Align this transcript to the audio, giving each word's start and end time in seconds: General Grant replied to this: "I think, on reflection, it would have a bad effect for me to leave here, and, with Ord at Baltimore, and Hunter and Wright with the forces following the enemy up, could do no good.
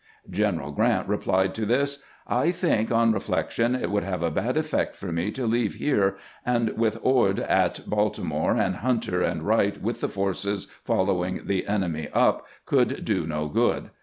General 0.31 0.71
Grant 0.71 1.07
replied 1.07 1.53
to 1.53 1.63
this: 1.63 2.01
"I 2.25 2.49
think, 2.49 2.91
on 2.91 3.11
reflection, 3.13 3.75
it 3.75 3.91
would 3.91 4.03
have 4.03 4.23
a 4.23 4.31
bad 4.31 4.57
effect 4.57 4.95
for 4.95 5.11
me 5.11 5.29
to 5.33 5.45
leave 5.45 5.75
here, 5.75 6.17
and, 6.43 6.69
with 6.75 6.97
Ord 7.03 7.39
at 7.39 7.81
Baltimore, 7.87 8.55
and 8.57 8.77
Hunter 8.77 9.21
and 9.21 9.43
Wright 9.43 9.79
with 9.79 10.01
the 10.01 10.09
forces 10.09 10.65
following 10.83 11.41
the 11.45 11.67
enemy 11.67 12.09
up, 12.13 12.47
could 12.65 13.05
do 13.05 13.27
no 13.27 13.47
good. 13.47 13.91